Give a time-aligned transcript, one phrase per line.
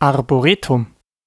[0.00, 0.97] arboretum.